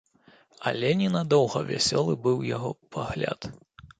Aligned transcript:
Але 0.71 0.89
ненадоўга 1.01 1.61
вясёлы 1.69 2.13
быў 2.25 2.37
яго 2.55 2.71
пагляд. 2.95 3.39